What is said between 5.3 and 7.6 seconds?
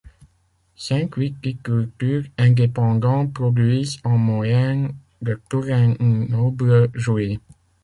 touraine-noble-joué.